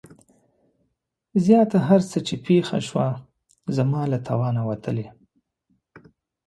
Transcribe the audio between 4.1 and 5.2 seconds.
له توانه وتلې.